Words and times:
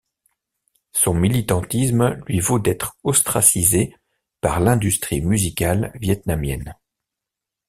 Son 0.93 1.13
militantisme 1.13 2.19
lui 2.25 2.39
vaut 2.39 2.57
d'être 2.57 2.97
ostracisée 3.03 3.95
par 4.39 4.59
l'industrie 4.59 5.21
musicale 5.21 5.91
vietnamienne. 5.93 6.73